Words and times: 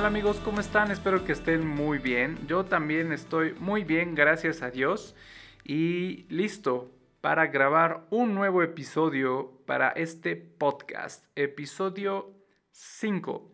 Hola 0.00 0.08
amigos, 0.08 0.40
¿cómo 0.42 0.60
están? 0.60 0.90
Espero 0.90 1.26
que 1.26 1.32
estén 1.32 1.66
muy 1.66 1.98
bien. 1.98 2.38
Yo 2.46 2.64
también 2.64 3.12
estoy 3.12 3.52
muy 3.60 3.84
bien, 3.84 4.14
gracias 4.14 4.62
a 4.62 4.70
Dios. 4.70 5.14
Y 5.62 6.24
listo 6.30 6.90
para 7.20 7.48
grabar 7.48 8.06
un 8.08 8.34
nuevo 8.34 8.62
episodio 8.62 9.60
para 9.66 9.90
este 9.90 10.36
podcast, 10.36 11.26
episodio 11.36 12.32
5. 12.70 13.52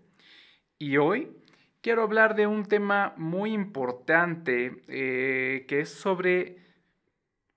Y 0.78 0.98
hoy 0.98 1.36
quiero 1.80 2.04
hablar 2.04 2.36
de 2.36 2.46
un 2.46 2.64
tema 2.64 3.12
muy 3.16 3.52
importante 3.52 4.84
eh, 4.86 5.64
que 5.66 5.80
es 5.80 5.88
sobre 5.88 6.58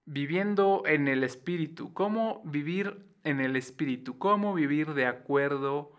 viviendo 0.06 0.82
en 0.88 1.08
el 1.08 1.24
espíritu, 1.24 1.94
cómo 1.94 2.42
vivir 2.44 3.06
en 3.24 3.40
el 3.40 3.56
espíritu, 3.56 4.18
cómo 4.18 4.56
vivir 4.56 4.96
de 4.96 5.06
acuerdo 5.06 5.92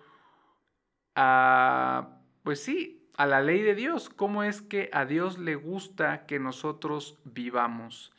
a 1.14 2.19
pues 2.42 2.62
sí, 2.62 3.00
a 3.16 3.26
la 3.26 3.42
ley 3.42 3.60
de 3.60 3.74
Dios, 3.74 4.08
cómo 4.08 4.42
es 4.44 4.62
que 4.62 4.88
a 4.92 5.04
Dios 5.04 5.38
le 5.38 5.54
gusta 5.54 6.26
que 6.26 6.38
nosotros 6.38 7.18
vivamos. 7.24 8.12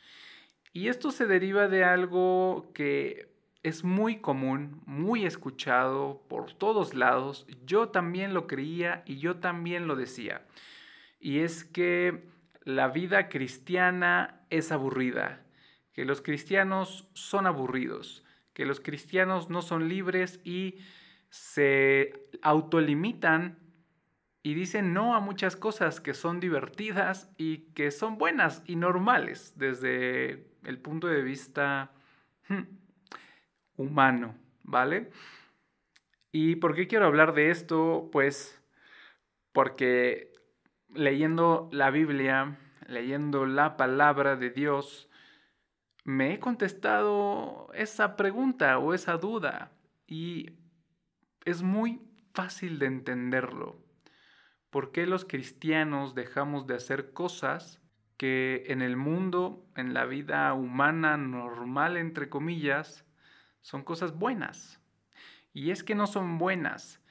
Y 0.72 0.88
esto 0.88 1.10
se 1.10 1.26
deriva 1.26 1.68
de 1.68 1.84
algo 1.84 2.70
que 2.72 3.32
es 3.62 3.84
muy 3.84 4.20
común, 4.20 4.80
muy 4.86 5.24
escuchado 5.24 6.22
por 6.28 6.52
todos 6.52 6.94
lados. 6.94 7.46
Yo 7.64 7.88
también 7.88 8.34
lo 8.34 8.46
creía 8.46 9.02
y 9.06 9.18
yo 9.18 9.36
también 9.36 9.86
lo 9.86 9.96
decía. 9.96 10.42
Y 11.20 11.40
es 11.40 11.64
que 11.64 12.24
la 12.64 12.88
vida 12.88 13.28
cristiana 13.28 14.40
es 14.50 14.72
aburrida, 14.72 15.44
que 15.92 16.04
los 16.04 16.22
cristianos 16.22 17.08
son 17.12 17.46
aburridos, 17.46 18.24
que 18.52 18.66
los 18.66 18.80
cristianos 18.80 19.50
no 19.50 19.62
son 19.62 19.88
libres 19.88 20.40
y 20.44 20.78
se 21.28 22.28
autolimitan 22.42 23.58
y 24.42 24.54
dicen 24.54 24.92
no 24.92 25.14
a 25.14 25.20
muchas 25.20 25.56
cosas 25.56 26.00
que 26.00 26.14
son 26.14 26.40
divertidas 26.40 27.32
y 27.36 27.58
que 27.74 27.90
son 27.90 28.18
buenas 28.18 28.62
y 28.66 28.76
normales 28.76 29.54
desde 29.56 30.46
el 30.64 30.78
punto 30.78 31.06
de 31.06 31.22
vista 31.22 31.92
hmm, 32.48 32.62
humano, 33.76 34.34
¿vale? 34.64 35.10
¿Y 36.32 36.56
por 36.56 36.74
qué 36.74 36.88
quiero 36.88 37.06
hablar 37.06 37.34
de 37.34 37.50
esto? 37.50 38.08
Pues 38.10 38.60
porque 39.52 40.32
leyendo 40.94 41.68
la 41.72 41.90
Biblia, 41.90 42.58
leyendo 42.86 43.46
la 43.46 43.76
palabra 43.76 44.36
de 44.36 44.50
Dios, 44.50 45.08
me 46.04 46.34
he 46.34 46.40
contestado 46.40 47.70
esa 47.74 48.16
pregunta 48.16 48.78
o 48.78 48.92
esa 48.94 49.18
duda 49.18 49.72
y 50.06 50.58
es 51.44 51.62
muy 51.62 52.00
fácil 52.32 52.78
de 52.78 52.86
entenderlo. 52.86 53.81
¿Por 54.72 54.90
qué 54.90 55.06
los 55.06 55.26
cristianos 55.26 56.14
dejamos 56.14 56.66
de 56.66 56.76
hacer 56.76 57.12
cosas 57.12 57.78
que 58.16 58.64
en 58.68 58.80
el 58.80 58.96
mundo, 58.96 59.66
en 59.76 59.92
la 59.92 60.06
vida 60.06 60.50
humana 60.54 61.18
normal, 61.18 61.98
entre 61.98 62.30
comillas, 62.30 63.04
son 63.60 63.82
cosas 63.84 64.18
buenas? 64.18 64.80
Y 65.52 65.72
es 65.72 65.84
que 65.84 65.94
no 65.94 66.06
son 66.06 66.38
buenas. 66.38 67.02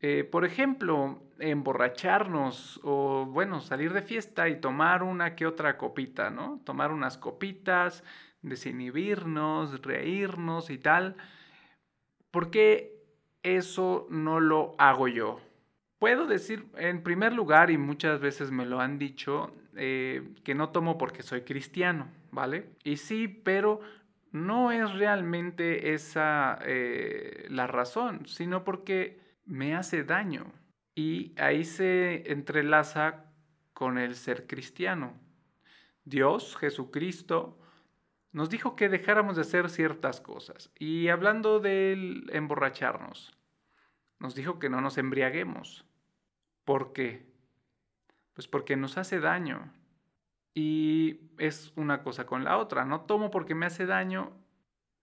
Eh, 0.00 0.24
por 0.24 0.44
ejemplo, 0.44 1.22
emborracharnos 1.38 2.80
o, 2.82 3.26
bueno, 3.26 3.60
salir 3.60 3.92
de 3.92 4.02
fiesta 4.02 4.48
y 4.48 4.60
tomar 4.60 5.04
una 5.04 5.36
que 5.36 5.46
otra 5.46 5.76
copita, 5.76 6.30
¿no? 6.30 6.60
Tomar 6.64 6.90
unas 6.90 7.16
copitas, 7.16 8.02
desinhibirnos, 8.42 9.82
reírnos 9.82 10.68
y 10.68 10.78
tal. 10.78 11.14
¿Por 12.32 12.50
qué 12.50 13.04
eso 13.44 14.08
no 14.10 14.40
lo 14.40 14.74
hago 14.78 15.06
yo? 15.06 15.40
Puedo 15.98 16.26
decir, 16.26 16.66
en 16.76 17.02
primer 17.02 17.32
lugar, 17.32 17.70
y 17.70 17.78
muchas 17.78 18.20
veces 18.20 18.50
me 18.50 18.66
lo 18.66 18.80
han 18.80 18.98
dicho, 18.98 19.54
eh, 19.76 20.34
que 20.44 20.54
no 20.54 20.70
tomo 20.70 20.96
porque 20.96 21.22
soy 21.22 21.42
cristiano, 21.42 22.08
¿vale? 22.30 22.70
Y 22.84 22.98
sí, 22.98 23.26
pero 23.26 23.80
no 24.30 24.70
es 24.70 24.92
realmente 24.92 25.94
esa 25.94 26.58
eh, 26.64 27.46
la 27.48 27.66
razón, 27.66 28.26
sino 28.26 28.64
porque 28.64 29.20
me 29.44 29.74
hace 29.74 30.04
daño. 30.04 30.52
Y 30.94 31.34
ahí 31.40 31.64
se 31.64 32.30
entrelaza 32.30 33.32
con 33.72 33.98
el 33.98 34.14
ser 34.14 34.46
cristiano. 34.46 35.14
Dios, 36.04 36.56
Jesucristo, 36.56 37.58
nos 38.32 38.50
dijo 38.50 38.76
que 38.76 38.88
dejáramos 38.88 39.36
de 39.36 39.42
hacer 39.42 39.70
ciertas 39.70 40.20
cosas. 40.20 40.70
Y 40.78 41.08
hablando 41.08 41.60
del 41.60 42.28
emborracharnos, 42.32 43.36
nos 44.18 44.34
dijo 44.34 44.58
que 44.58 44.68
no 44.68 44.80
nos 44.80 44.98
embriaguemos. 44.98 45.87
¿Por 46.68 46.92
qué? 46.92 47.24
Pues 48.34 48.46
porque 48.46 48.76
nos 48.76 48.98
hace 48.98 49.20
daño. 49.20 49.72
Y 50.52 51.30
es 51.38 51.72
una 51.76 52.02
cosa 52.02 52.26
con 52.26 52.44
la 52.44 52.58
otra. 52.58 52.84
No 52.84 53.06
tomo 53.06 53.30
porque 53.30 53.54
me 53.54 53.64
hace 53.64 53.86
daño 53.86 54.36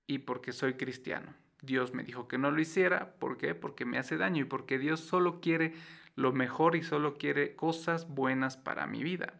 y 0.05 0.19
porque 0.19 0.51
soy 0.51 0.75
cristiano. 0.75 1.33
Dios 1.63 1.91
me 1.91 2.03
dijo 2.03 2.27
que 2.27 2.37
no 2.37 2.51
lo 2.51 2.61
hiciera. 2.61 3.15
¿Por 3.17 3.37
qué? 3.37 3.55
Porque 3.55 3.83
me 3.83 3.97
hace 3.97 4.15
daño 4.15 4.43
y 4.43 4.45
porque 4.45 4.77
Dios 4.77 4.99
solo 4.99 5.41
quiere 5.41 5.73
lo 6.13 6.33
mejor 6.33 6.75
y 6.75 6.83
solo 6.83 7.17
quiere 7.17 7.55
cosas 7.55 8.07
buenas 8.07 8.57
para 8.57 8.85
mi 8.85 9.01
vida. 9.01 9.33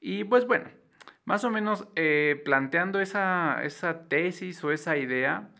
Y 0.00 0.24
pues 0.24 0.48
bueno, 0.48 0.68
más 1.26 1.44
o 1.44 1.50
menos 1.50 1.86
eh, 1.94 2.42
planteando 2.44 2.98
esa, 2.98 3.62
esa 3.62 4.08
tesis 4.08 4.64
o 4.64 4.72
esa 4.72 4.96
idea, 4.96 5.54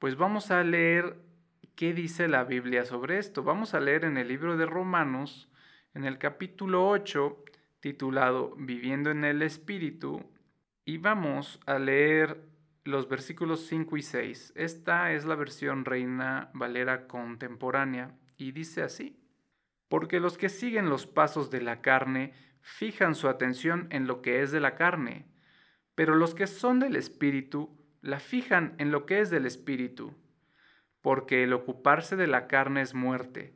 pues 0.00 0.16
vamos 0.16 0.50
a 0.50 0.64
leer 0.64 1.25
¿Qué 1.76 1.92
dice 1.92 2.26
la 2.26 2.44
Biblia 2.44 2.86
sobre 2.86 3.18
esto? 3.18 3.42
Vamos 3.42 3.74
a 3.74 3.80
leer 3.80 4.06
en 4.06 4.16
el 4.16 4.28
libro 4.28 4.56
de 4.56 4.64
Romanos, 4.64 5.46
en 5.92 6.06
el 6.06 6.16
capítulo 6.16 6.88
8, 6.88 7.44
titulado 7.80 8.54
Viviendo 8.56 9.10
en 9.10 9.24
el 9.24 9.42
Espíritu, 9.42 10.24
y 10.86 10.96
vamos 10.96 11.60
a 11.66 11.78
leer 11.78 12.40
los 12.84 13.10
versículos 13.10 13.66
5 13.66 13.94
y 13.98 14.00
6. 14.00 14.54
Esta 14.56 15.12
es 15.12 15.26
la 15.26 15.34
versión 15.34 15.84
Reina 15.84 16.50
Valera 16.54 17.06
contemporánea 17.06 18.16
y 18.38 18.52
dice 18.52 18.82
así, 18.82 19.20
porque 19.90 20.18
los 20.18 20.38
que 20.38 20.48
siguen 20.48 20.88
los 20.88 21.06
pasos 21.06 21.50
de 21.50 21.60
la 21.60 21.82
carne 21.82 22.32
fijan 22.62 23.14
su 23.14 23.28
atención 23.28 23.86
en 23.90 24.06
lo 24.06 24.22
que 24.22 24.40
es 24.40 24.50
de 24.50 24.60
la 24.60 24.76
carne, 24.76 25.26
pero 25.94 26.14
los 26.14 26.34
que 26.34 26.46
son 26.46 26.80
del 26.80 26.96
Espíritu 26.96 27.76
la 28.00 28.18
fijan 28.18 28.76
en 28.78 28.90
lo 28.90 29.04
que 29.04 29.20
es 29.20 29.28
del 29.28 29.44
Espíritu 29.44 30.14
porque 31.06 31.44
el 31.44 31.52
ocuparse 31.52 32.16
de 32.16 32.26
la 32.26 32.48
carne 32.48 32.82
es 32.82 32.92
muerte, 32.92 33.54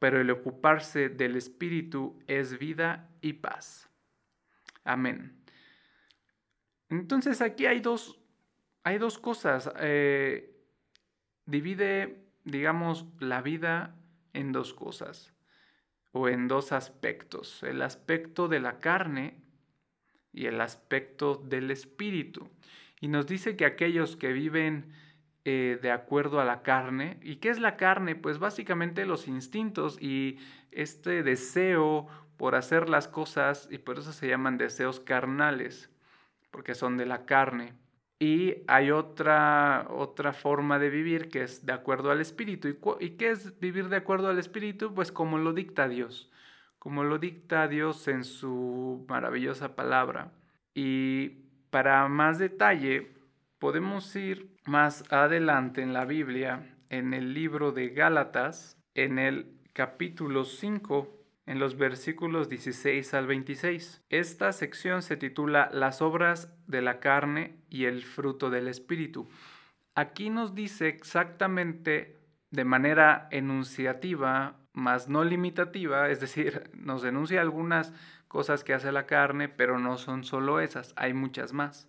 pero 0.00 0.20
el 0.20 0.32
ocuparse 0.32 1.08
del 1.08 1.36
Espíritu 1.36 2.20
es 2.26 2.58
vida 2.58 3.08
y 3.20 3.34
paz. 3.34 3.88
Amén. 4.82 5.40
Entonces 6.88 7.40
aquí 7.40 7.66
hay 7.66 7.78
dos, 7.78 8.18
hay 8.82 8.98
dos 8.98 9.20
cosas. 9.20 9.70
Eh, 9.78 10.60
divide, 11.46 12.26
digamos, 12.42 13.06
la 13.20 13.42
vida 13.42 13.94
en 14.32 14.50
dos 14.50 14.74
cosas 14.74 15.32
o 16.10 16.28
en 16.28 16.48
dos 16.48 16.72
aspectos. 16.72 17.62
El 17.62 17.82
aspecto 17.82 18.48
de 18.48 18.58
la 18.58 18.80
carne 18.80 19.40
y 20.32 20.46
el 20.46 20.60
aspecto 20.60 21.36
del 21.36 21.70
espíritu. 21.70 22.50
Y 23.00 23.06
nos 23.06 23.28
dice 23.28 23.56
que 23.56 23.66
aquellos 23.66 24.16
que 24.16 24.32
viven 24.32 24.92
eh, 25.50 25.78
de 25.80 25.90
acuerdo 25.90 26.40
a 26.40 26.44
la 26.44 26.60
carne. 26.60 27.18
¿Y 27.22 27.36
qué 27.36 27.48
es 27.48 27.58
la 27.58 27.78
carne? 27.78 28.14
Pues 28.14 28.38
básicamente 28.38 29.06
los 29.06 29.26
instintos 29.28 29.96
y 29.98 30.36
este 30.72 31.22
deseo 31.22 32.06
por 32.36 32.54
hacer 32.54 32.90
las 32.90 33.08
cosas, 33.08 33.66
y 33.70 33.78
por 33.78 33.98
eso 33.98 34.12
se 34.12 34.28
llaman 34.28 34.58
deseos 34.58 35.00
carnales, 35.00 35.90
porque 36.50 36.74
son 36.74 36.98
de 36.98 37.06
la 37.06 37.24
carne. 37.24 37.72
Y 38.18 38.56
hay 38.66 38.90
otra, 38.90 39.86
otra 39.88 40.34
forma 40.34 40.78
de 40.78 40.90
vivir 40.90 41.30
que 41.30 41.44
es 41.44 41.64
de 41.64 41.72
acuerdo 41.72 42.10
al 42.10 42.20
espíritu. 42.20 42.68
¿Y, 42.68 42.76
¿Y 43.00 43.10
qué 43.12 43.30
es 43.30 43.58
vivir 43.58 43.88
de 43.88 43.96
acuerdo 43.96 44.28
al 44.28 44.38
espíritu? 44.38 44.92
Pues 44.92 45.10
como 45.10 45.38
lo 45.38 45.54
dicta 45.54 45.88
Dios, 45.88 46.30
como 46.78 47.04
lo 47.04 47.16
dicta 47.16 47.68
Dios 47.68 48.06
en 48.06 48.22
su 48.22 49.06
maravillosa 49.08 49.74
palabra. 49.74 50.30
Y 50.74 51.30
para 51.70 52.06
más 52.08 52.38
detalle, 52.38 53.14
podemos 53.58 54.14
ir 54.14 54.57
más 54.68 55.10
adelante 55.10 55.80
en 55.80 55.94
la 55.94 56.04
Biblia, 56.04 56.76
en 56.90 57.14
el 57.14 57.32
libro 57.32 57.72
de 57.72 57.88
Gálatas, 57.88 58.76
en 58.94 59.18
el 59.18 59.58
capítulo 59.72 60.44
5, 60.44 61.08
en 61.46 61.58
los 61.58 61.78
versículos 61.78 62.50
16 62.50 63.14
al 63.14 63.26
26. 63.26 64.04
Esta 64.10 64.52
sección 64.52 65.00
se 65.00 65.16
titula 65.16 65.70
Las 65.72 66.02
obras 66.02 66.54
de 66.66 66.82
la 66.82 67.00
carne 67.00 67.56
y 67.70 67.86
el 67.86 68.04
fruto 68.04 68.50
del 68.50 68.68
Espíritu. 68.68 69.28
Aquí 69.94 70.28
nos 70.28 70.54
dice 70.54 70.88
exactamente 70.88 72.18
de 72.50 72.64
manera 72.64 73.26
enunciativa, 73.30 74.58
más 74.74 75.08
no 75.08 75.24
limitativa, 75.24 76.10
es 76.10 76.20
decir, 76.20 76.70
nos 76.74 77.00
denuncia 77.00 77.40
algunas 77.40 77.94
cosas 78.28 78.64
que 78.64 78.74
hace 78.74 78.92
la 78.92 79.06
carne, 79.06 79.48
pero 79.48 79.78
no 79.78 79.96
son 79.96 80.24
solo 80.24 80.60
esas, 80.60 80.92
hay 80.96 81.14
muchas 81.14 81.54
más 81.54 81.88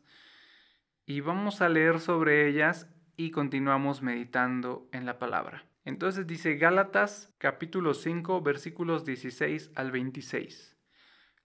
y 1.10 1.22
vamos 1.22 1.62
a 1.62 1.70
leer 1.70 2.00
sobre 2.00 2.48
ellas 2.48 2.88
y 3.18 3.32
continuamos 3.32 4.04
meditando 4.04 4.88
en 4.92 5.08
la 5.08 5.18
palabra. 5.18 5.66
Entonces 5.84 6.28
dice 6.28 6.54
Gálatas 6.58 7.34
capítulo 7.40 7.96
5 7.96 8.44
versículos 8.44 9.06
16 9.06 9.72
al 9.74 9.90
26. 9.90 10.78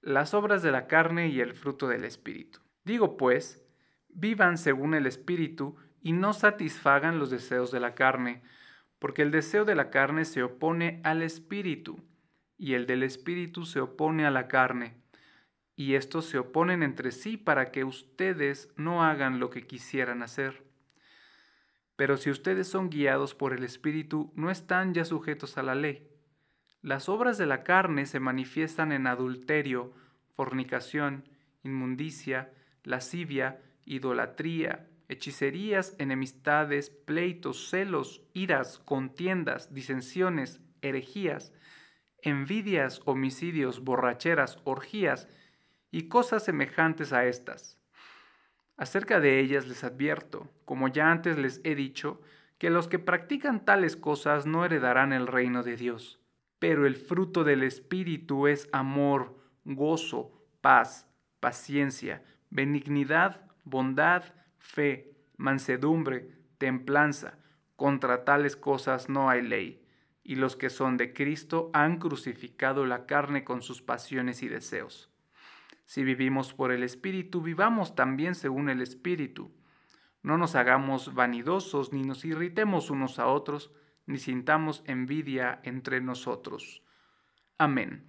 Las 0.03 0.35
obras 0.35 0.63
de 0.63 0.71
la 0.71 0.87
carne 0.87 1.29
y 1.29 1.41
el 1.41 1.55
fruto 1.55 1.89
del 1.89 2.05
Espíritu. 2.05 2.61
Digo 2.85 3.17
pues, 3.17 3.67
vivan 4.11 4.59
según 4.59 4.93
el 4.93 5.07
Espíritu 5.07 5.77
y 6.03 6.13
no 6.13 6.35
satisfagan 6.35 7.19
los 7.19 7.31
deseos 7.31 7.71
de 7.71 7.81
la 7.81 7.95
carne, 7.95 8.43
porque 8.99 9.23
el 9.23 9.31
deseo 9.31 9.65
de 9.65 9.77
la 9.77 9.89
carne 9.89 10.27
se 10.27 10.43
opone 10.43 11.01
al 11.05 11.23
Espíritu 11.23 12.05
y 12.59 12.75
el 12.75 12.85
del 12.85 13.03
Espíritu 13.03 13.65
se 13.65 13.81
opone 13.81 14.27
a 14.27 14.31
la 14.31 14.47
carne, 14.47 15.03
y 15.77 15.95
estos 15.95 16.27
se 16.27 16.39
oponen 16.39 16.83
entre 16.83 17.11
sí 17.11 17.37
para 17.37 17.71
que 17.73 17.85
ustedes 17.85 18.73
no 18.77 19.05
hagan 19.05 19.41
lo 19.41 19.51
que 19.51 19.67
quisieran 19.67 20.23
hacer. 20.23 20.63
Pero 21.97 22.17
si 22.17 22.31
ustedes 22.31 22.69
son 22.69 22.91
guiados 22.91 23.35
por 23.35 23.53
el 23.53 23.65
Espíritu, 23.65 24.33
no 24.35 24.51
están 24.51 24.95
ya 24.95 25.05
sujetos 25.05 25.59
a 25.59 25.63
la 25.63 25.75
ley. 25.75 26.09
Las 26.83 27.09
obras 27.09 27.39
de 27.39 27.47
la 27.47 27.65
carne 27.65 28.07
se 28.07 28.21
manifiestan 28.21 28.93
en 28.93 29.07
adulterio, 29.07 29.95
fornicación, 30.35 31.29
inmundicia, 31.63 32.53
lascivia, 32.83 33.61
idolatría, 33.85 34.89
hechicerías, 35.09 35.95
enemistades, 35.99 36.91
pleitos, 36.91 37.69
celos, 37.71 38.23
iras, 38.33 38.79
contiendas, 38.79 39.73
disensiones, 39.73 40.61
herejías, 40.83 41.53
envidias, 42.23 43.01
homicidios, 43.05 43.81
borracheras, 43.81 44.59
orgías 44.65 45.29
y 45.95 46.09
cosas 46.09 46.43
semejantes 46.43 47.13
a 47.13 47.25
estas. 47.25 47.79
Acerca 48.77 49.21
de 49.21 49.39
ellas 49.39 49.69
les 49.69 49.85
advierto, 49.85 50.51
como 50.65 50.89
ya 50.89 51.13
antes 51.13 51.39
les 51.39 51.61
he 51.63 51.77
dicho, 51.77 52.21
que 52.59 52.69
los 52.69 52.89
que 52.89 52.99
practican 52.99 53.65
tales 53.65 53.95
cosas 53.95 54.45
no 54.45 54.65
heredarán 54.65 55.13
el 55.13 55.29
reino 55.29 55.63
de 55.63 55.77
Dios. 55.77 56.19
Pero 56.59 56.89
el 56.89 56.97
fruto 56.97 57.45
del 57.45 57.63
Espíritu 57.63 58.49
es 58.49 58.69
amor, 58.73 59.39
gozo, 59.65 60.33
paz, 60.61 61.09
paciencia, 61.39 62.25
benignidad, 62.51 63.43
bondad, 63.63 64.25
fe, 64.59 65.15
mansedumbre, 65.37 66.29
templanza. 66.59 67.39
Contra 67.77 68.25
tales 68.25 68.57
cosas 68.57 69.09
no 69.09 69.31
hay 69.31 69.43
ley 69.43 69.87
y 70.25 70.35
los 70.35 70.57
que 70.57 70.71
son 70.71 70.97
de 70.97 71.13
Cristo 71.13 71.71
han 71.73 71.99
crucificado 71.99 72.85
la 72.85 73.07
carne 73.07 73.45
con 73.45 73.63
sus 73.63 73.81
pasiones 73.81 74.43
y 74.43 74.49
deseos. 74.49 75.14
Si 75.85 76.05
vivimos 76.05 76.55
por 76.55 76.73
el 76.73 76.83
Espíritu, 76.83 77.43
vivamos 77.43 77.95
también 77.95 78.35
según 78.35 78.71
el 78.71 78.81
Espíritu. 78.81 79.53
No 80.23 80.39
nos 80.39 80.55
hagamos 80.55 81.15
vanidosos, 81.15 81.93
ni 81.93 82.03
nos 82.03 82.25
irritemos 82.25 82.91
unos 82.91 83.19
a 83.19 83.27
otros, 83.27 83.71
ni 84.07 84.19
sintamos 84.19 84.83
envidia 84.87 85.61
entre 85.63 86.01
nosotros. 86.01 86.83
Amén. 87.59 88.07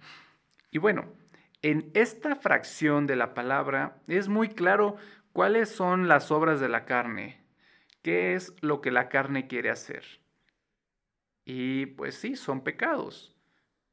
Y 0.70 0.78
bueno, 0.78 1.06
en 1.62 1.90
esta 1.94 2.36
fracción 2.36 3.06
de 3.06 3.16
la 3.16 3.34
palabra 3.34 4.02
es 4.08 4.28
muy 4.28 4.48
claro 4.48 4.96
cuáles 5.32 5.68
son 5.68 6.08
las 6.08 6.30
obras 6.30 6.60
de 6.60 6.68
la 6.68 6.84
carne, 6.84 7.44
qué 8.02 8.34
es 8.34 8.54
lo 8.60 8.80
que 8.80 8.90
la 8.90 9.08
carne 9.08 9.46
quiere 9.46 9.70
hacer. 9.70 10.04
Y 11.44 11.86
pues 11.86 12.16
sí, 12.16 12.36
son 12.36 12.62
pecados. 12.62 13.34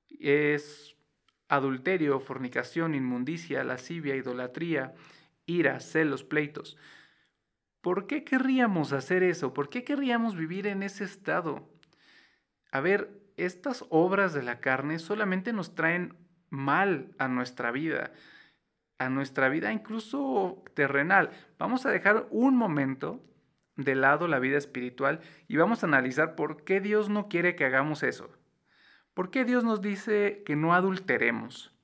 Es 0.09 0.95
adulterio, 1.47 2.19
fornicación, 2.19 2.95
inmundicia, 2.95 3.63
lascivia, 3.63 4.15
idolatría, 4.15 4.93
ira, 5.45 5.79
celos, 5.79 6.23
pleitos. 6.23 6.77
¿Por 7.81 8.07
qué 8.07 8.23
querríamos 8.23 8.93
hacer 8.93 9.23
eso? 9.23 9.53
¿Por 9.53 9.69
qué 9.69 9.83
querríamos 9.83 10.35
vivir 10.35 10.67
en 10.67 10.83
ese 10.83 11.03
estado? 11.03 11.69
A 12.71 12.79
ver, 12.79 13.21
estas 13.37 13.85
obras 13.89 14.33
de 14.33 14.43
la 14.43 14.59
carne 14.59 14.99
solamente 14.99 15.53
nos 15.53 15.75
traen 15.75 16.15
mal 16.49 17.13
a 17.17 17.27
nuestra 17.27 17.71
vida, 17.71 18.13
a 18.99 19.09
nuestra 19.09 19.49
vida 19.49 19.73
incluso 19.73 20.63
terrenal. 20.75 21.31
Vamos 21.59 21.85
a 21.85 21.91
dejar 21.91 22.27
un 22.29 22.55
momento 22.55 23.21
de 23.75 23.95
lado 23.95 24.27
la 24.27 24.39
vida 24.39 24.57
espiritual 24.57 25.19
y 25.47 25.57
vamos 25.57 25.83
a 25.83 25.87
analizar 25.87 26.35
por 26.35 26.63
qué 26.63 26.79
Dios 26.79 27.09
no 27.09 27.27
quiere 27.27 27.55
que 27.55 27.65
hagamos 27.65 28.03
eso. 28.03 28.29
¿Por 29.13 29.29
qué 29.29 29.45
Dios 29.45 29.63
nos 29.63 29.81
dice 29.81 30.43
que 30.45 30.55
no 30.55 30.73
adulteremos? 30.73 31.75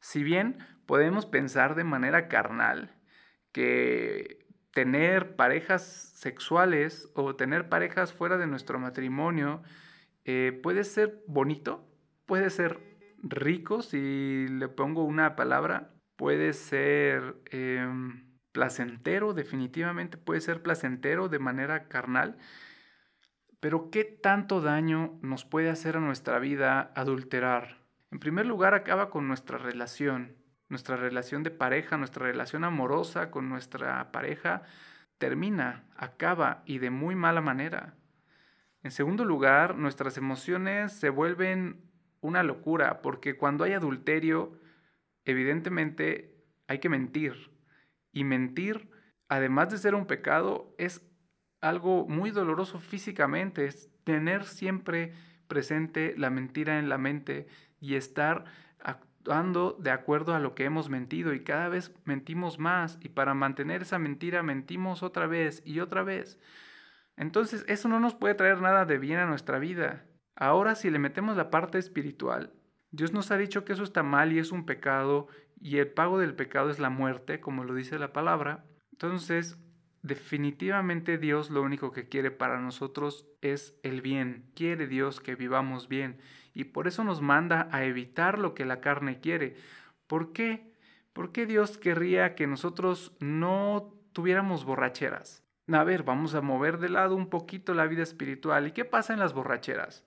Si 0.00 0.22
bien 0.22 0.58
podemos 0.86 1.26
pensar 1.26 1.74
de 1.74 1.84
manera 1.84 2.28
carnal 2.28 2.94
que 3.52 4.46
tener 4.72 5.36
parejas 5.36 5.82
sexuales 5.82 7.10
o 7.14 7.34
tener 7.36 7.68
parejas 7.68 8.12
fuera 8.12 8.38
de 8.38 8.46
nuestro 8.46 8.78
matrimonio 8.78 9.62
eh, 10.24 10.58
puede 10.62 10.84
ser 10.84 11.22
bonito, 11.26 11.84
puede 12.26 12.50
ser 12.50 12.78
rico, 13.22 13.82
si 13.82 14.46
le 14.48 14.68
pongo 14.68 15.04
una 15.04 15.36
palabra, 15.36 15.92
puede 16.16 16.52
ser... 16.52 17.36
Em, 17.50 18.30
placentero, 18.52 19.32
definitivamente 19.32 20.16
puede 20.16 20.40
ser 20.40 20.62
placentero 20.62 21.28
de 21.28 21.38
manera 21.38 21.88
carnal, 21.88 22.36
pero 23.60 23.90
¿qué 23.90 24.04
tanto 24.04 24.60
daño 24.60 25.18
nos 25.22 25.44
puede 25.44 25.70
hacer 25.70 25.96
a 25.96 26.00
nuestra 26.00 26.38
vida 26.38 26.92
adulterar? 26.94 27.78
En 28.10 28.18
primer 28.18 28.46
lugar, 28.46 28.74
acaba 28.74 29.10
con 29.10 29.28
nuestra 29.28 29.58
relación, 29.58 30.36
nuestra 30.68 30.96
relación 30.96 31.42
de 31.42 31.50
pareja, 31.50 31.96
nuestra 31.96 32.26
relación 32.26 32.64
amorosa 32.64 33.30
con 33.30 33.48
nuestra 33.48 34.10
pareja, 34.12 34.62
termina, 35.18 35.84
acaba 35.96 36.62
y 36.64 36.78
de 36.78 36.90
muy 36.90 37.14
mala 37.14 37.40
manera. 37.40 37.94
En 38.82 38.90
segundo 38.90 39.24
lugar, 39.24 39.76
nuestras 39.76 40.16
emociones 40.16 40.92
se 40.92 41.10
vuelven 41.10 41.82
una 42.20 42.42
locura, 42.42 43.02
porque 43.02 43.36
cuando 43.36 43.64
hay 43.64 43.74
adulterio, 43.74 44.58
evidentemente 45.24 46.42
hay 46.66 46.78
que 46.78 46.88
mentir, 46.88 47.50
y 48.12 48.24
mentir, 48.24 48.90
además 49.28 49.70
de 49.70 49.78
ser 49.78 49.94
un 49.94 50.06
pecado, 50.06 50.74
es 50.78 51.02
algo 51.60 52.06
muy 52.06 52.30
doloroso 52.30 52.78
físicamente, 52.78 53.66
es 53.66 53.90
tener 54.04 54.44
siempre 54.44 55.12
presente 55.48 56.14
la 56.16 56.30
mentira 56.30 56.78
en 56.78 56.88
la 56.88 56.98
mente 56.98 57.48
y 57.80 57.94
estar 57.94 58.44
actuando 58.78 59.76
de 59.78 59.90
acuerdo 59.90 60.34
a 60.34 60.38
lo 60.38 60.54
que 60.54 60.64
hemos 60.64 60.88
mentido 60.88 61.34
y 61.34 61.44
cada 61.44 61.68
vez 61.68 61.94
mentimos 62.04 62.58
más 62.58 62.98
y 63.02 63.10
para 63.10 63.34
mantener 63.34 63.82
esa 63.82 63.98
mentira 63.98 64.42
mentimos 64.42 65.02
otra 65.02 65.26
vez 65.26 65.62
y 65.66 65.80
otra 65.80 66.02
vez. 66.02 66.38
Entonces 67.16 67.64
eso 67.68 67.88
no 67.88 68.00
nos 68.00 68.14
puede 68.14 68.34
traer 68.34 68.62
nada 68.62 68.86
de 68.86 68.98
bien 68.98 69.18
a 69.18 69.26
nuestra 69.26 69.58
vida. 69.58 70.06
Ahora 70.36 70.74
si 70.74 70.88
le 70.88 70.98
metemos 70.98 71.36
la 71.36 71.50
parte 71.50 71.78
espiritual, 71.78 72.52
Dios 72.92 73.12
nos 73.12 73.30
ha 73.30 73.36
dicho 73.36 73.64
que 73.64 73.74
eso 73.74 73.84
está 73.84 74.02
mal 74.02 74.32
y 74.32 74.38
es 74.38 74.52
un 74.52 74.64
pecado 74.64 75.28
y 75.60 75.76
el 75.78 75.88
pago 75.88 76.18
del 76.18 76.34
pecado 76.34 76.70
es 76.70 76.78
la 76.78 76.90
muerte, 76.90 77.40
como 77.40 77.64
lo 77.64 77.74
dice 77.74 77.98
la 77.98 78.12
palabra. 78.12 78.64
Entonces, 78.92 79.58
definitivamente 80.02 81.18
Dios 81.18 81.50
lo 81.50 81.62
único 81.62 81.92
que 81.92 82.08
quiere 82.08 82.30
para 82.30 82.60
nosotros 82.60 83.26
es 83.40 83.74
el 83.82 84.00
bien. 84.00 84.50
Quiere 84.54 84.86
Dios 84.86 85.20
que 85.20 85.34
vivamos 85.34 85.88
bien 85.88 86.18
y 86.54 86.64
por 86.64 86.88
eso 86.88 87.04
nos 87.04 87.20
manda 87.20 87.68
a 87.72 87.84
evitar 87.84 88.38
lo 88.38 88.54
que 88.54 88.64
la 88.64 88.80
carne 88.80 89.20
quiere. 89.20 89.56
¿Por 90.06 90.32
qué? 90.32 90.74
¿Por 91.12 91.32
qué 91.32 91.46
Dios 91.46 91.78
querría 91.78 92.34
que 92.34 92.46
nosotros 92.46 93.16
no 93.20 93.94
tuviéramos 94.12 94.64
borracheras? 94.64 95.44
A 95.72 95.84
ver, 95.84 96.02
vamos 96.02 96.34
a 96.34 96.40
mover 96.40 96.78
de 96.78 96.88
lado 96.88 97.14
un 97.14 97.28
poquito 97.28 97.74
la 97.74 97.86
vida 97.86 98.02
espiritual. 98.02 98.66
¿Y 98.66 98.72
qué 98.72 98.84
pasa 98.84 99.12
en 99.12 99.20
las 99.20 99.32
borracheras? 99.32 100.04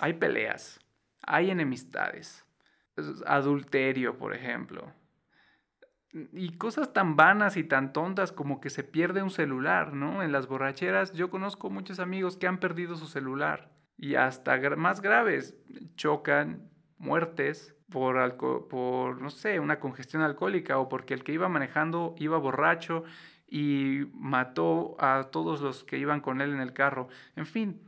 Hay 0.00 0.14
peleas, 0.14 0.80
hay 1.22 1.50
enemistades, 1.50 2.44
adulterio, 3.26 4.16
por 4.16 4.34
ejemplo. 4.34 4.92
Y 6.32 6.56
cosas 6.58 6.92
tan 6.92 7.16
vanas 7.16 7.56
y 7.56 7.64
tan 7.64 7.92
tontas 7.92 8.30
como 8.30 8.60
que 8.60 8.70
se 8.70 8.84
pierde 8.84 9.22
un 9.22 9.30
celular, 9.30 9.92
¿no? 9.92 10.22
En 10.22 10.30
las 10.30 10.46
borracheras 10.46 11.12
yo 11.12 11.28
conozco 11.28 11.70
muchos 11.70 11.98
amigos 11.98 12.36
que 12.36 12.46
han 12.46 12.58
perdido 12.58 12.94
su 12.96 13.06
celular 13.06 13.72
y 13.96 14.14
hasta 14.14 14.58
más 14.76 15.00
graves, 15.00 15.56
chocan, 15.96 16.70
muertes 16.98 17.74
por, 17.90 18.36
por, 18.68 19.20
no 19.20 19.30
sé, 19.30 19.60
una 19.60 19.78
congestión 19.80 20.22
alcohólica 20.22 20.78
o 20.78 20.88
porque 20.88 21.14
el 21.14 21.24
que 21.24 21.32
iba 21.32 21.48
manejando 21.48 22.14
iba 22.18 22.38
borracho 22.38 23.04
y 23.46 24.06
mató 24.14 24.96
a 24.98 25.28
todos 25.30 25.60
los 25.60 25.84
que 25.84 25.98
iban 25.98 26.20
con 26.20 26.40
él 26.40 26.52
en 26.52 26.60
el 26.60 26.72
carro. 26.72 27.08
En 27.36 27.46
fin, 27.46 27.82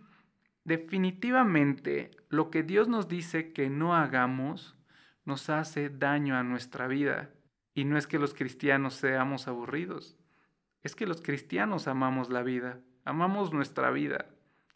definitivamente 0.64 2.10
lo 2.28 2.50
que 2.50 2.62
Dios 2.62 2.88
nos 2.88 3.08
dice 3.08 3.52
que 3.52 3.70
no 3.70 3.94
hagamos 3.94 4.76
nos 5.24 5.50
hace 5.50 5.90
daño 5.90 6.36
a 6.36 6.44
nuestra 6.44 6.86
vida. 6.86 7.30
Y 7.76 7.84
no 7.84 7.98
es 7.98 8.06
que 8.06 8.18
los 8.18 8.32
cristianos 8.32 8.94
seamos 8.94 9.48
aburridos, 9.48 10.16
es 10.82 10.96
que 10.96 11.06
los 11.06 11.20
cristianos 11.20 11.88
amamos 11.88 12.30
la 12.30 12.42
vida, 12.42 12.80
amamos 13.04 13.52
nuestra 13.52 13.90
vida 13.90 14.24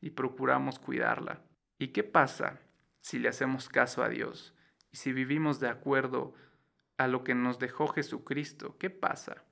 y 0.02 0.11
procuramos 0.11 0.78
cuidarla. 0.78 1.40
¿Y 1.78 1.88
qué 1.88 2.04
pasa 2.04 2.61
si 3.00 3.19
le 3.19 3.30
hacemos 3.30 3.71
caso 3.71 4.02
a 4.02 4.11
Dios 4.11 4.54
y 4.92 4.99
si 4.99 5.14
vivimos 5.14 5.61
de 5.61 5.71
acuerdo 5.71 6.35
a 6.99 7.09
lo 7.09 7.25
que 7.25 7.35
nos 7.35 7.59
dejó 7.59 7.88
Jesucristo? 7.88 8.76
¿Qué 8.78 8.90
pasa? 8.90 9.45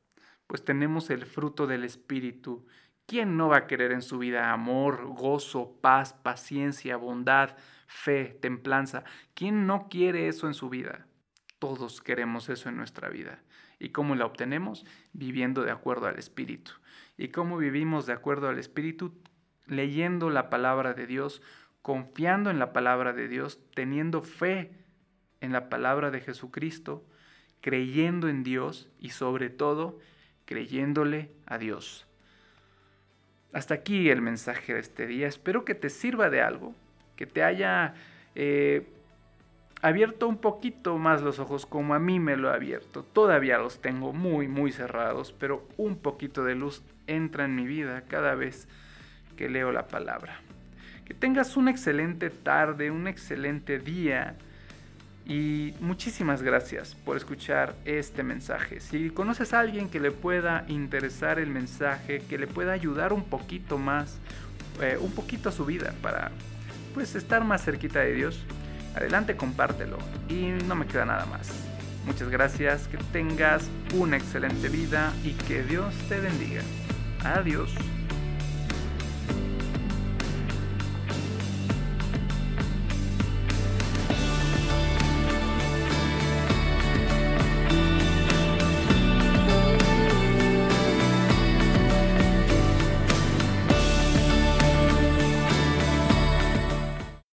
Pues 0.47 0.63
tenemos 0.63 1.09
el 1.09 1.25
fruto 1.25 1.67
del 1.67 1.85
Espíritu, 1.85 2.67
¿Quién 3.07 3.39
no 3.39 3.49
va 3.49 3.57
a 3.57 3.67
querer 3.67 3.93
en 3.93 4.03
su 4.03 4.19
vida 4.19 4.53
amor, 4.53 5.07
gozo, 5.07 5.79
paz, 5.81 6.13
paciencia, 6.13 6.99
bondad, 6.99 7.57
fe, 7.87 8.39
templanza? 8.43 9.03
¿Quién 9.33 9.67
no 9.67 9.89
quiere 9.89 10.29
eso 10.29 10.47
en 10.47 10.53
su 10.53 10.69
vida? 10.69 11.07
Todos 11.59 12.01
queremos 12.01 12.49
eso 12.49 12.69
en 12.69 12.77
nuestra 12.77 13.09
vida. 13.09 13.41
¿Y 13.79 13.91
cómo 13.91 14.15
la 14.15 14.27
obtenemos? 14.27 14.85
Viviendo 15.13 15.63
de 15.63 15.71
acuerdo 15.71 16.07
al 16.07 16.19
Espíritu. 16.19 16.73
¿Y 17.17 17.29
cómo 17.29 17.57
vivimos 17.57 18.07
de 18.07 18.13
acuerdo 18.13 18.49
al 18.49 18.59
Espíritu? 18.59 19.13
Leyendo 19.67 20.31
la 20.31 20.51
palabra 20.51 20.95
de 20.95 21.07
Dios, 21.07 21.43
confiando 21.83 22.51
en 22.51 22.59
la 22.59 22.73
palabra 22.73 23.13
de 23.13 23.29
Dios, 23.29 23.61
teniendo 23.75 24.23
fe 24.23 24.73
en 25.41 25.53
la 25.53 25.69
palabra 25.69 26.11
de 26.11 26.21
Jesucristo, 26.21 27.05
creyendo 27.61 28.29
en 28.29 28.45
Dios 28.45 28.89
y 28.99 29.11
sobre 29.11 29.51
todo 29.51 29.99
creyéndole 30.45 31.31
a 31.47 31.59
Dios. 31.59 32.07
Hasta 33.53 33.75
aquí 33.75 34.11
el 34.11 34.23
mensaje 34.23 34.75
de 34.75 34.81
este 34.81 35.07
día. 35.07 35.27
Espero 35.27 35.65
que 35.65 35.75
te 35.75 35.91
sirva 35.91 36.31
de 36.31 36.43
algo, 36.43 36.75
que 37.17 37.27
te 37.27 37.43
haya 37.43 37.95
eh, 38.35 38.87
abierto 39.81 40.29
un 40.29 40.39
poquito 40.39 40.99
más 40.99 41.23
los 41.23 41.39
ojos 41.39 41.67
como 41.67 41.95
a 41.95 41.99
mí 41.99 42.19
me 42.21 42.37
lo 42.37 42.51
ha 42.51 42.55
abierto. 42.55 43.03
Todavía 43.03 43.59
los 43.59 43.81
tengo 43.81 44.13
muy, 44.13 44.49
muy 44.49 44.73
cerrados, 44.73 45.33
pero 45.39 45.67
un 45.77 45.97
poquito 45.97 46.45
de 46.45 46.55
luz 46.55 46.83
entra 47.07 47.45
en 47.45 47.55
mi 47.55 47.67
vida 47.67 48.03
cada 48.09 48.35
vez 48.35 48.69
que 49.37 49.49
leo 49.49 49.73
la 49.73 49.87
palabra. 49.87 50.41
Que 51.05 51.15
tengas 51.15 51.57
una 51.57 51.71
excelente 51.71 52.29
tarde, 52.31 52.91
un 52.91 53.07
excelente 53.07 53.79
día 53.79 54.37
y 55.25 55.75
muchísimas 55.81 56.43
gracias 56.43 56.95
por 56.95 57.17
escuchar 57.17 57.75
este 57.85 58.23
mensaje. 58.23 58.81
Si 58.81 59.11
conoces 59.11 59.53
a 59.53 59.61
alguien 59.61 59.89
que 59.89 60.01
le 60.01 60.11
pueda 60.11 60.65
interesar 60.69 61.39
el 61.39 61.51
mensaje, 61.51 62.21
que 62.29 62.39
le 62.39 62.47
pueda 62.47 62.73
ayudar 62.73 63.13
un 63.13 63.25
poquito 63.25 63.79
más, 63.79 64.19
eh, 64.83 64.99
un 65.01 65.13
poquito 65.13 65.51
a 65.51 65.53
su 65.53 65.65
vida 65.65 65.95
para 66.03 66.31
pues 66.95 67.15
estar 67.15 67.45
más 67.45 67.63
cerquita 67.63 68.01
de 68.01 68.15
Dios, 68.15 68.45
adelante 68.95 69.37
compártelo 69.37 69.99
y 70.29 70.53
no 70.67 70.75
me 70.75 70.87
queda 70.87 71.05
nada 71.05 71.27
más. 71.27 71.49
Muchas 72.07 72.31
gracias, 72.31 72.89
que 72.89 72.97
tengas 73.13 73.69
una 73.95 74.17
excelente 74.17 74.69
vida 74.69 75.13
y 75.25 75.33
que 75.33 75.63
Dios 75.63 75.95
te 76.09 76.19
bendiga. 76.21 76.63
Adiós. 77.23 77.75